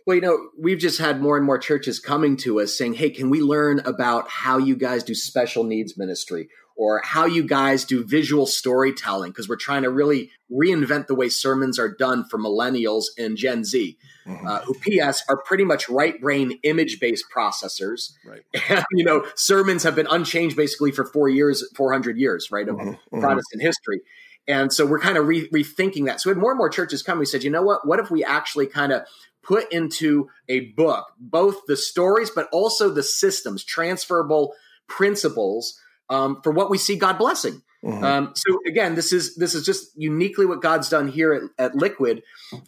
[0.06, 3.10] Well, you know, we've just had more and more churches coming to us saying, hey,
[3.10, 6.50] can we learn about how you guys do special needs ministry?
[6.75, 11.29] Or how you guys do visual storytelling because we're trying to really reinvent the way
[11.29, 14.47] sermons are done for millennials and Gen Z, mm-hmm.
[14.47, 18.11] uh, who PS are pretty much right brain image based processors.
[18.25, 18.41] Right.
[18.69, 22.75] And, you know, sermons have been unchanged basically for four years, 400 years, right, of
[22.75, 22.89] mm-hmm.
[22.89, 23.19] mm-hmm.
[23.21, 24.01] Protestant history.
[24.47, 26.21] And so we're kind of re- rethinking that.
[26.21, 27.19] So we had more and more churches come.
[27.19, 27.88] We said, you know what?
[27.88, 29.03] What if we actually kind of
[29.41, 34.53] put into a book both the stories, but also the systems, transferable
[34.88, 35.79] principles
[36.10, 37.62] um, for what we see God blessing.
[37.84, 38.04] Mm-hmm.
[38.04, 41.76] Um, so again, this is this is just uniquely what God's done here at, at
[41.76, 42.24] Liquid.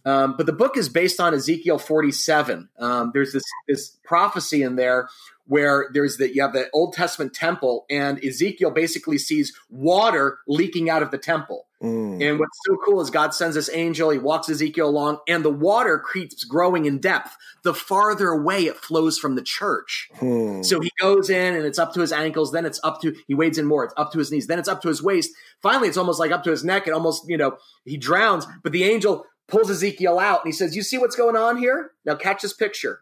[0.06, 2.69] Um, but the book is based on Ezekiel 47.
[2.78, 5.10] Um, there's this this prophecy in there
[5.47, 10.89] where there's the you have the Old Testament temple, and Ezekiel basically sees water leaking
[10.89, 11.67] out of the temple.
[11.81, 12.27] Mm.
[12.27, 15.51] And what's so cool is God sends this angel, he walks Ezekiel along, and the
[15.51, 17.36] water keeps growing in depth.
[17.63, 20.10] The farther away it flows from the church.
[20.15, 20.63] Hmm.
[20.63, 23.36] So he goes in and it's up to his ankles, then it's up to, he
[23.36, 25.31] wades in more, it's up to his knees, then it's up to his waist.
[25.62, 28.47] Finally, it's almost like up to his neck, and almost, you know, he drowns.
[28.63, 31.91] But the angel pulls Ezekiel out and he says, You see what's going on here?
[32.05, 33.01] Now catch this picture.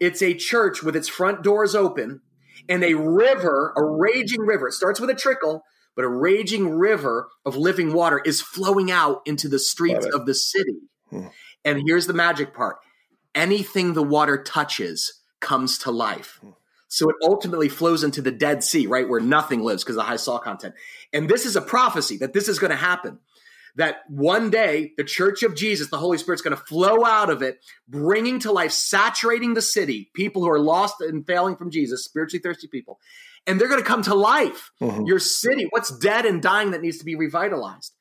[0.00, 2.22] It's a church with its front doors open
[2.68, 4.68] and a river, a raging river.
[4.68, 5.62] It starts with a trickle,
[5.94, 10.34] but a raging river of living water is flowing out into the streets of the
[10.34, 10.80] city.
[11.10, 11.26] Hmm.
[11.64, 12.76] And here's the magic part
[13.34, 16.38] anything the water touches comes to life.
[16.40, 16.50] Hmm.
[16.88, 20.16] So it ultimately flows into the Dead Sea, right, where nothing lives because of high
[20.16, 20.74] salt content.
[21.12, 23.20] And this is a prophecy that this is going to happen
[23.80, 27.40] that one day the church of Jesus, the Holy Spirit's going to flow out of
[27.40, 32.04] it, bringing to life, saturating the city, people who are lost and failing from Jesus,
[32.04, 33.00] spiritually thirsty people.
[33.46, 34.70] And they're going to come to life.
[34.82, 35.06] Mm-hmm.
[35.06, 37.94] Your city, what's dead and dying that needs to be revitalized.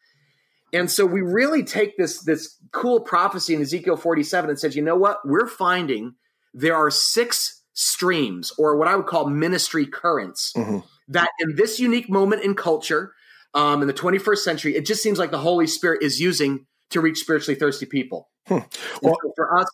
[0.73, 4.81] And so we really take this, this cool prophecy in Ezekiel 47 and says, you
[4.81, 5.19] know what?
[5.23, 6.15] We're finding
[6.53, 10.79] there are six streams, or what I would call ministry currents, mm-hmm.
[11.07, 13.13] that in this unique moment in culture,
[13.53, 17.01] um, in the 21st century, it just seems like the Holy Spirit is using to
[17.01, 18.29] reach spiritually thirsty people.
[18.47, 18.59] Hmm.
[19.03, 19.67] Well, so for us,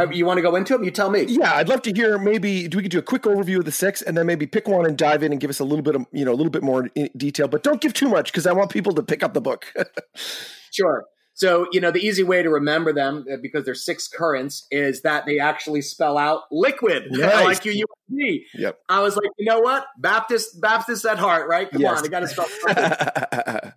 [0.00, 0.82] uh, you want to go into them?
[0.82, 1.26] You tell me.
[1.28, 2.18] Yeah, I'd love to hear.
[2.18, 4.66] Maybe do we could do a quick overview of the six, and then maybe pick
[4.66, 6.50] one and dive in and give us a little bit of you know a little
[6.50, 9.32] bit more detail, but don't give too much because I want people to pick up
[9.32, 9.72] the book.
[10.72, 11.04] sure.
[11.36, 15.02] So, you know, the easy way to remember them uh, because there's six currents is
[15.02, 17.44] that they actually spell out liquid, nice.
[17.44, 18.46] like you, you me.
[18.54, 18.80] Yep.
[18.88, 19.84] I was like, you know what?
[19.98, 21.70] Baptist, Baptist at heart, right?
[21.70, 21.98] Come yes.
[21.98, 22.46] on, I got to spell.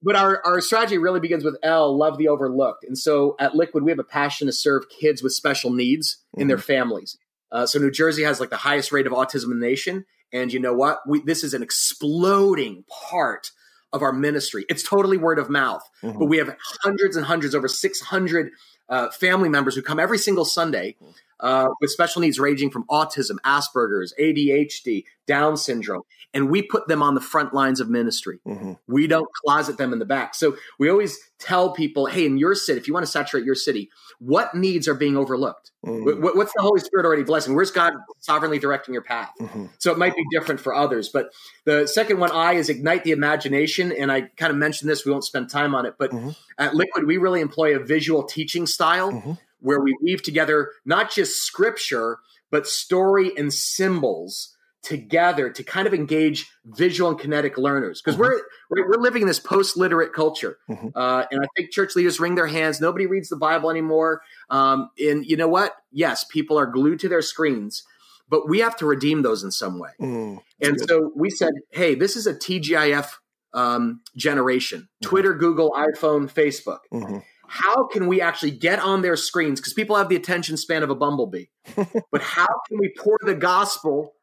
[0.00, 2.84] but our, our strategy really begins with L, love the overlooked.
[2.84, 6.42] And so at Liquid, we have a passion to serve kids with special needs mm-hmm.
[6.42, 6.66] in their mm-hmm.
[6.66, 7.18] families.
[7.50, 10.04] Uh, so New Jersey has like the highest rate of autism in the nation.
[10.32, 11.00] And you know what?
[11.04, 13.50] We, this is an exploding part
[13.92, 14.64] of our ministry.
[14.68, 16.18] It's totally word of mouth, mm-hmm.
[16.18, 18.50] but we have hundreds and hundreds, over 600
[18.88, 20.96] uh, family members who come every single Sunday
[21.40, 26.02] uh, with special needs ranging from autism, Asperger's, ADHD, Down syndrome.
[26.32, 28.40] And we put them on the front lines of ministry.
[28.46, 28.72] Mm-hmm.
[28.86, 30.34] We don't closet them in the back.
[30.34, 33.54] So we always tell people, hey, in your city, if you want to saturate your
[33.54, 35.72] city, what needs are being overlooked?
[35.84, 36.22] Mm-hmm.
[36.22, 37.54] What, what's the Holy Spirit already blessing?
[37.54, 39.30] Where's God sovereignly directing your path?
[39.40, 39.66] Mm-hmm.
[39.78, 41.08] So it might be different for others.
[41.08, 41.32] But
[41.64, 43.92] the second one, I, is ignite the imagination.
[43.92, 45.94] And I kind of mentioned this, we won't spend time on it.
[45.98, 46.30] But mm-hmm.
[46.58, 49.32] at Liquid, we really employ a visual teaching style mm-hmm
[49.66, 52.20] where we weave together not just scripture,
[52.52, 58.40] but story and symbols together to kind of engage visual and kinetic learners because mm-hmm.
[58.70, 60.86] we're we're living in this post-literate culture mm-hmm.
[60.94, 64.88] uh, and i think church leaders wring their hands nobody reads the bible anymore um,
[65.00, 67.82] and you know what yes people are glued to their screens
[68.28, 70.88] but we have to redeem those in some way mm, and good.
[70.88, 73.14] so we said hey this is a tgif
[73.54, 75.08] um, generation mm-hmm.
[75.08, 77.18] twitter google iphone facebook mm-hmm
[77.48, 79.60] how can we actually get on their screens?
[79.60, 81.46] Because people have the attention span of a bumblebee.
[81.76, 84.14] but how can we pour the gospel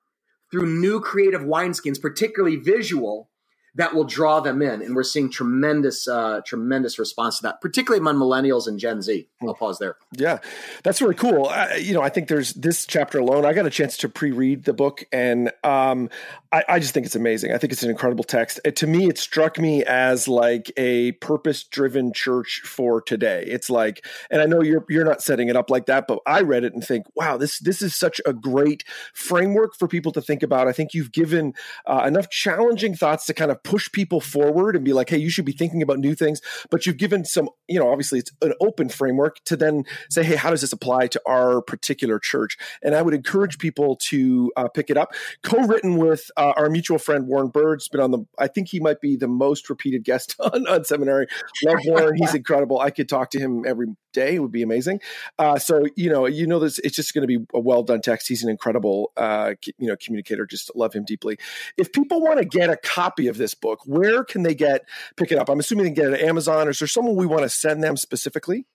[0.52, 3.30] through new creative wineskins, particularly visual,
[3.76, 4.82] that will draw them in.
[4.82, 9.28] And we're seeing tremendous, uh, tremendous response to that, particularly among millennials and Gen Z.
[9.42, 9.98] I'll pause there.
[10.14, 10.40] Yeah,
[10.84, 11.48] that's really cool.
[11.48, 13.46] Uh, you know, I think there's this chapter alone.
[13.46, 16.10] I got a chance to pre-read the book, and um,
[16.52, 17.52] I, I, just think it's amazing.
[17.52, 18.60] I think it's an incredible text.
[18.64, 23.44] It, to me, it struck me as like a purpose-driven church for today.
[23.48, 26.42] It's like, and I know you're you're not setting it up like that, but I
[26.42, 28.84] read it and think, wow, this this is such a great
[29.14, 30.68] framework for people to think about.
[30.68, 31.54] I think you've given
[31.88, 35.30] uh, enough challenging thoughts to kind of push people forward and be like, hey, you
[35.30, 36.41] should be thinking about new things.
[36.69, 40.36] But you've given some, you know, obviously it's an open framework to then say, hey,
[40.36, 42.58] how does this apply to our particular church?
[42.82, 45.13] And I would encourage people to uh, pick it up.
[45.43, 48.26] Co-written with uh, our mutual friend Warren Bird's been on the.
[48.38, 51.28] I think he might be the most repeated guest on, on seminary.
[51.63, 52.80] Love Warren, he's incredible.
[52.80, 54.36] I could talk to him every day.
[54.36, 55.02] It would be amazing.
[55.38, 58.02] Uh, so you know, you know, this it's just going to be a well done
[58.02, 58.28] text.
[58.28, 60.45] He's an incredible, uh, you know, communicator.
[60.45, 61.38] Just love him deeply.
[61.78, 65.32] If people want to get a copy of this book, where can they get pick
[65.32, 65.50] it up?
[65.50, 66.68] I'm assuming they can get it at Amazon.
[66.68, 68.66] Or is there someone we want to send them specifically?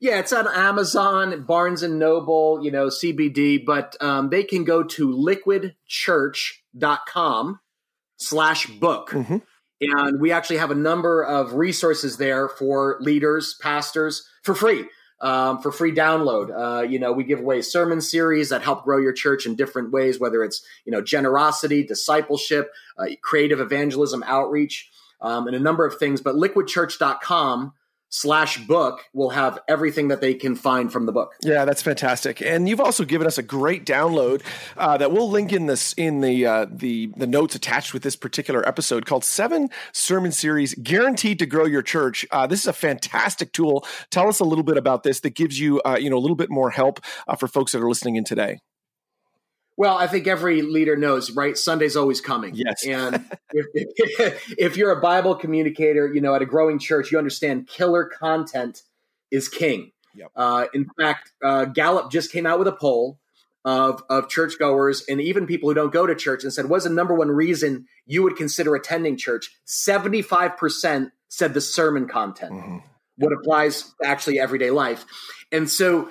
[0.00, 4.82] Yeah, it's on Amazon, Barnes and Noble, you know, CBD, but um, they can go
[4.82, 7.60] to liquidchurch.com
[8.16, 9.10] slash book.
[9.10, 9.36] Mm-hmm.
[9.80, 14.86] And we actually have a number of resources there for leaders, pastors for free.
[15.24, 16.50] Um, for free download.
[16.54, 19.90] Uh, you know, we give away sermon series that help grow your church in different
[19.90, 24.90] ways, whether it's you know generosity, discipleship, uh, creative evangelism, outreach,
[25.22, 26.20] um, and a number of things.
[26.20, 27.72] But liquidchurch.com
[28.08, 31.34] slash book will have everything that they can find from the book.
[31.42, 32.40] Yeah, that's fantastic.
[32.40, 34.42] And you've also given us a great download
[34.76, 38.16] uh, that we'll link in this in the uh, the the notes attached with this
[38.16, 42.24] particular episode called Seven Sermon Series Guaranteed to Grow Your Church.
[42.30, 43.86] Uh, this is a fantastic tool.
[44.10, 46.36] Tell us a little bit about this that gives you uh, you know a little
[46.36, 48.60] bit more help uh, for folks that are listening in today.
[49.76, 51.58] Well, I think every leader knows, right?
[51.58, 52.54] Sunday's always coming.
[52.54, 52.86] Yes.
[52.86, 53.16] And
[53.52, 57.66] if, if, if, you're a Bible communicator, you know, at a growing church, you understand
[57.66, 58.82] killer content
[59.30, 59.90] is king.
[60.14, 60.30] Yep.
[60.36, 63.18] Uh, in fact, uh, Gallup just came out with a poll
[63.64, 66.90] of, of churchgoers and even people who don't go to church and said, what's the
[66.90, 69.50] number one reason you would consider attending church?
[69.66, 72.52] 75% said the sermon content.
[72.52, 72.76] Mm-hmm.
[73.16, 75.04] What applies to actually everyday life.
[75.50, 76.10] And so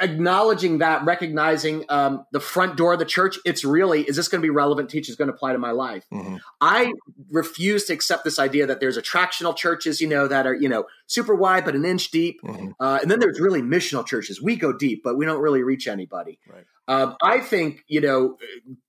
[0.00, 4.40] acknowledging that, recognizing um, the front door of the church, it's really, is this going
[4.40, 6.04] to be relevant teaching is going to apply to my life?
[6.12, 6.36] Mm-hmm.
[6.60, 6.92] I
[7.30, 10.84] refuse to accept this idea that there's attractional churches, you know, that are, you know,
[11.06, 12.40] super wide, but an inch deep.
[12.42, 12.70] Mm-hmm.
[12.80, 14.42] Uh, and then there's really missional churches.
[14.42, 16.38] We go deep, but we don't really reach anybody.
[16.48, 16.64] Right.
[16.86, 18.36] Um, I think, you know,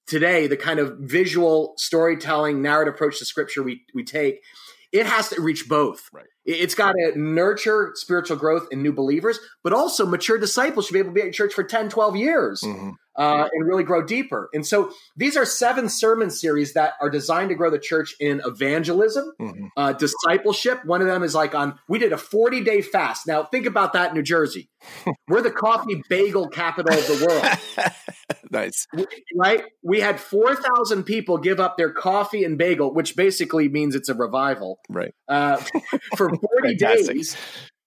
[0.05, 4.41] today, the kind of visual storytelling, narrative approach to scripture we, we take,
[4.91, 6.09] it has to reach both.
[6.13, 6.25] Right.
[6.45, 10.99] It's got to nurture spiritual growth in new believers, but also mature disciples should be
[10.99, 12.91] able to be at church for 10, 12 years mm-hmm.
[13.17, 14.49] Uh, and really grow deeper.
[14.54, 18.41] And so these are seven sermon series that are designed to grow the church in
[18.45, 19.67] evangelism, mm-hmm.
[19.78, 20.84] uh, discipleship.
[20.86, 23.28] One of them is like on, we did a 40 day fast.
[23.28, 24.69] Now think about that, New Jersey.
[25.28, 27.91] We're the coffee bagel capital of the world.
[28.51, 28.88] nice.
[29.36, 29.63] Right?
[29.82, 34.13] We had 4,000 people give up their coffee and bagel, which basically means it's a
[34.13, 34.80] revival.
[34.89, 35.13] Right.
[35.28, 35.58] Uh,
[36.17, 37.38] for 40 days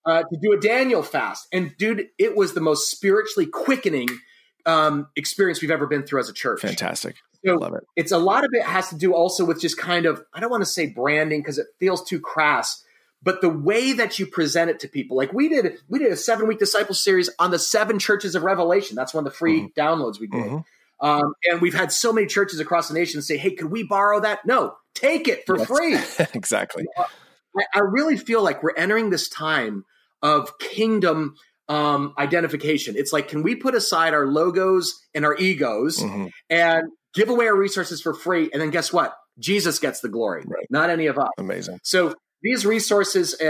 [0.07, 1.47] uh, to do a Daniel fast.
[1.53, 4.09] And dude, it was the most spiritually quickening
[4.66, 6.61] um, experience we've ever been through as a church.
[6.61, 7.16] Fantastic.
[7.44, 7.85] So Love it.
[7.97, 10.51] It's a lot of it has to do also with just kind of, I don't
[10.51, 12.83] want to say branding because it feels too crass,
[13.23, 15.16] but the way that you present it to people.
[15.16, 18.42] Like we did, we did a seven week disciple series on the seven churches of
[18.42, 18.97] Revelation.
[18.97, 19.81] That's one of the free mm-hmm.
[19.81, 20.44] downloads we did.
[20.44, 20.59] Mm-hmm.
[21.01, 24.21] Um, and we've had so many churches across the nation say, "Hey, could we borrow
[24.21, 25.68] that?" No, take it for yes.
[25.68, 26.27] free.
[26.35, 26.87] exactly.
[26.97, 27.05] Uh,
[27.75, 29.85] I, really feel like we're entering this time
[30.23, 31.37] of kingdom
[31.68, 32.94] um, identification.
[32.96, 36.26] It's like, can we put aside our logos and our egos mm-hmm.
[36.50, 38.50] and give away our resources for free?
[38.52, 39.14] And then guess what?
[39.38, 40.66] Jesus gets the glory, right.
[40.70, 41.28] not any of us.
[41.38, 41.78] Amazing.
[41.83, 43.40] So these resources,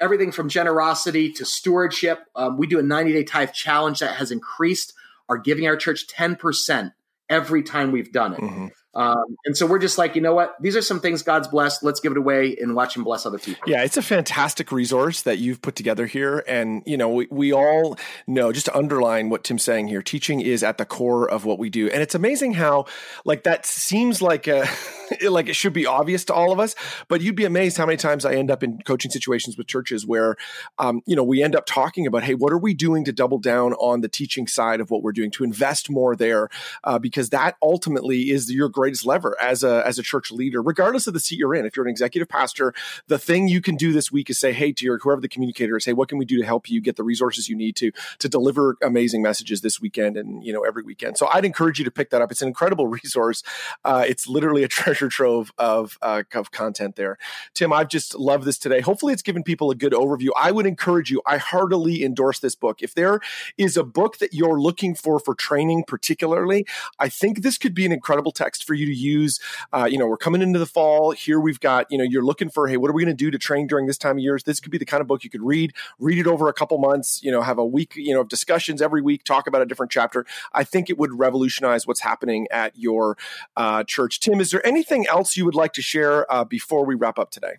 [0.00, 4.30] everything from generosity to stewardship, um, we do a 90 day tithe challenge that has
[4.30, 4.92] increased
[5.28, 6.92] our giving our church 10%
[7.28, 8.40] every time we've done it.
[8.40, 8.66] Mm-hmm.
[8.94, 10.54] Um, and so we're just like, you know what?
[10.60, 11.82] These are some things God's blessed.
[11.82, 13.62] Let's give it away and watch Him bless other people.
[13.66, 16.44] Yeah, it's a fantastic resource that you've put together here.
[16.46, 20.40] And, you know, we, we all know, just to underline what Tim's saying here, teaching
[20.40, 21.88] is at the core of what we do.
[21.88, 22.86] And it's amazing how,
[23.24, 24.68] like, that seems like a.
[25.22, 26.74] like it should be obvious to all of us,
[27.08, 30.06] but you'd be amazed how many times I end up in coaching situations with churches
[30.06, 30.36] where,
[30.78, 33.38] um, you know, we end up talking about, hey, what are we doing to double
[33.38, 36.48] down on the teaching side of what we're doing to invest more there,
[36.84, 41.06] uh, because that ultimately is your greatest lever as a as a church leader, regardless
[41.06, 41.64] of the seat you're in.
[41.64, 42.74] If you're an executive pastor,
[43.06, 45.76] the thing you can do this week is say, "Hey, to your whoever the communicator
[45.76, 47.92] is, hey, what can we do to help you get the resources you need to
[48.18, 51.84] to deliver amazing messages this weekend and you know every weekend." So I'd encourage you
[51.84, 52.32] to pick that up.
[52.32, 53.44] It's an incredible resource.
[53.84, 57.18] Uh, it's literally a treasure trove of uh, of content there.
[57.54, 58.80] Tim, I've just loved this today.
[58.80, 60.30] Hopefully, it's given people a good overview.
[60.36, 61.22] I would encourage you.
[61.24, 62.82] I heartily endorse this book.
[62.82, 63.20] If there
[63.56, 66.66] is a book that you're looking for for training, particularly,
[66.98, 69.40] I think this could be an incredible text for you to use.
[69.72, 71.10] Uh, you know, we're coming into the fall.
[71.12, 73.30] Here we've got, you know, you're looking for, hey, what are we going to do
[73.30, 74.38] to train during this time of year?
[74.44, 76.78] This could be the kind of book you could read, read it over a couple
[76.78, 79.66] months, you know, have a week, you know, of discussions every week, talk about a
[79.66, 80.24] different chapter.
[80.52, 83.16] I think it would revolutionize what's happening at your
[83.56, 84.20] uh, church.
[84.20, 87.30] Tim, is there anything else you would like to share uh, before we wrap up
[87.30, 87.54] today?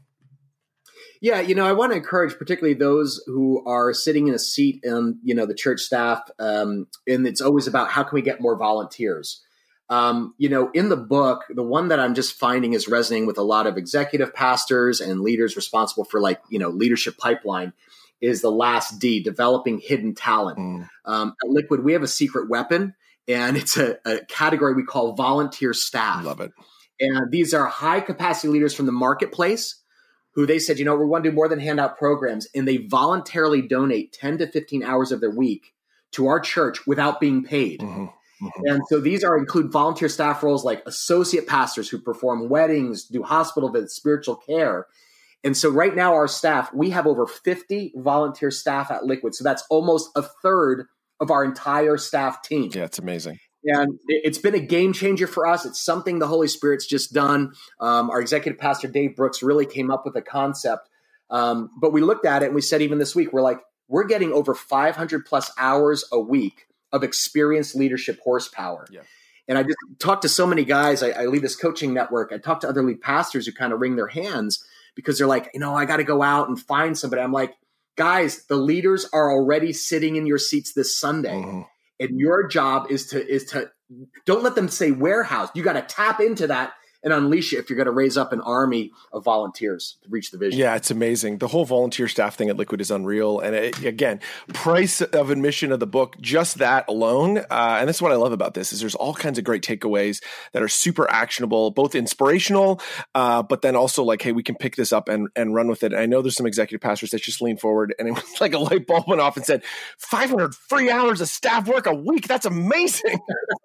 [1.21, 4.82] Yeah, you know, I want to encourage particularly those who are sitting in a seat
[4.84, 8.41] in, you know, the church staff, um, and it's always about how can we get
[8.41, 9.41] more volunteers.
[9.89, 13.38] Um, you know, in the book, the one that I'm just finding is resonating with
[13.38, 17.74] a lot of executive pastors and leaders responsible for like, you know, leadership pipeline
[18.22, 20.58] is the last D, developing hidden talent.
[20.58, 20.89] Mm.
[21.06, 22.96] Um, at Liquid, we have a secret weapon,
[23.28, 26.24] and it's a, a category we call volunteer staff.
[26.24, 26.52] Love it.
[27.00, 29.82] And these are high capacity leaders from the marketplace
[30.36, 32.48] who they said, you know, we want to do more than hand out programs.
[32.56, 35.74] And they voluntarily donate 10 to 15 hours of their week
[36.13, 37.82] to our church without being paid.
[37.82, 38.06] Mm-hmm.
[38.43, 38.67] Mm-hmm.
[38.67, 43.23] And so these are include volunteer staff roles like associate pastors who perform weddings, do
[43.23, 44.88] hospital visits, spiritual care.
[45.44, 49.35] And so right now our staff, we have over 50 volunteer staff at Liquid.
[49.35, 50.87] So that's almost a third
[51.19, 52.71] of our entire staff team.
[52.73, 53.39] Yeah, it's amazing.
[53.65, 55.65] And it's been a game changer for us.
[55.65, 57.54] It's something the Holy Spirit's just done.
[57.79, 60.89] Um, our executive pastor, Dave Brooks, really came up with a concept
[61.29, 64.04] Um, but we looked at it and we said, even this week, we're like, we're
[64.04, 68.87] getting over 500 plus hours a week of experienced leadership horsepower.
[68.89, 69.02] Yeah.
[69.48, 71.04] And I just talked to so many guys.
[71.04, 72.31] I, I lead this coaching network.
[72.31, 74.63] I talk to other lead pastors who kind of wring their hands
[74.96, 77.21] because they're like, you know, I got to go out and find somebody.
[77.21, 77.54] I'm like,
[77.98, 81.33] guys, the leaders are already sitting in your seats this Sunday.
[81.33, 81.62] Mm-hmm.
[82.00, 83.69] And your job is to is to
[84.25, 85.50] don't let them say warehouse.
[85.54, 86.73] You got to tap into that
[87.04, 90.31] and unleash it if you're going to raise up an army of volunteers to reach
[90.31, 90.60] the vision.
[90.60, 91.39] Yeah, it's amazing.
[91.39, 93.39] The whole volunteer staff thing at Liquid is unreal.
[93.39, 94.19] And it, again,
[94.54, 97.39] price of admission of the book, just that alone.
[97.39, 100.23] Uh, and that's what I love about this is there's all kinds of great takeaways
[100.54, 102.81] that are super actionable, both inspirational,
[103.15, 105.83] uh, but then also like, hey, we can pick this up and, and run with
[105.83, 105.93] it.
[105.93, 108.54] And I know there's some executive pastors that just lean forward and it was like
[108.54, 109.63] a light bulb went off and said,
[109.97, 112.27] 500 free hours of staff work a week.
[112.27, 113.19] That's amazing.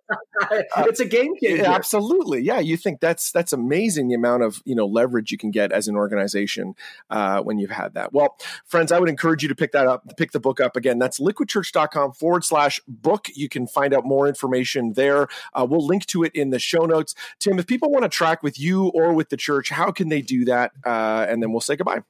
[0.50, 1.62] it's a game changer.
[1.62, 2.40] Yeah, absolutely.
[2.42, 2.58] Yeah.
[2.58, 3.00] You think
[3.32, 6.74] that's amazing the amount of you know leverage you can get as an organization
[7.10, 8.12] uh, when you've had that.
[8.12, 10.98] Well, friends, I would encourage you to pick that up, pick the book up again.
[10.98, 13.28] That's liquidchurch.com forward slash book.
[13.34, 15.28] You can find out more information there.
[15.52, 17.14] Uh, we'll link to it in the show notes.
[17.38, 20.22] Tim, if people want to track with you or with the church, how can they
[20.22, 20.72] do that?
[20.84, 22.02] Uh, and then we'll say goodbye.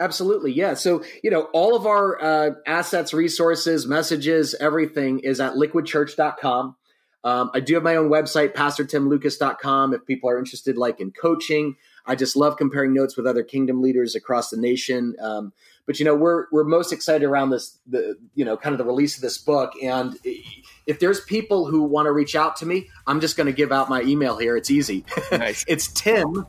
[0.00, 0.52] Absolutely.
[0.52, 0.74] Yeah.
[0.74, 6.76] So, you know, all of our uh, assets, resources, messages, everything is at liquidchurch.com.
[7.24, 11.76] Um, I do have my own website, pastortimlucas.com, if people are interested, like in coaching.
[12.06, 15.14] I just love comparing notes with other kingdom leaders across the nation.
[15.20, 15.52] Um,
[15.84, 18.84] but you know, we're we're most excited around this, the you know, kind of the
[18.84, 19.72] release of this book.
[19.82, 20.16] And
[20.86, 23.72] if there's people who want to reach out to me, I'm just going to give
[23.72, 24.56] out my email here.
[24.56, 25.04] It's easy.
[25.32, 25.64] Nice.
[25.68, 26.46] it's Tim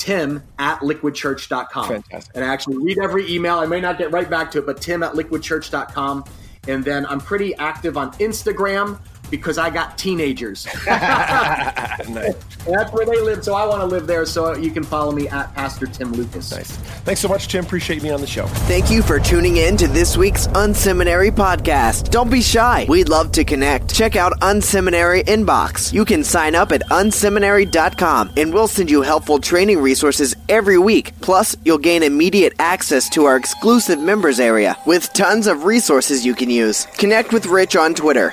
[0.00, 1.88] tim at liquidchurch.com.
[1.88, 2.34] Fantastic.
[2.34, 3.58] And I actually read every email.
[3.58, 6.24] I may not get right back to it, but tim at liquidchurch.com.
[6.68, 8.98] And then I'm pretty active on Instagram
[9.30, 10.66] because I got teenagers.
[10.86, 12.34] nice.
[12.66, 14.26] That's where they live, so I want to live there.
[14.26, 16.50] So you can follow me at Pastor Tim Lucas.
[16.50, 16.70] Nice.
[17.04, 17.64] Thanks so much, Tim.
[17.64, 18.46] Appreciate me on the show.
[18.46, 22.10] Thank you for tuning in to this week's Unseminary podcast.
[22.10, 22.86] Don't be shy.
[22.88, 23.94] We'd love to connect.
[23.94, 25.92] Check out Unseminary Inbox.
[25.92, 31.18] You can sign up at unseminary.com and we'll send you helpful training resources every week.
[31.20, 36.34] Plus, you'll gain immediate access to our exclusive members area with tons of resources you
[36.34, 36.86] can use.
[36.98, 38.32] Connect with Rich on Twitter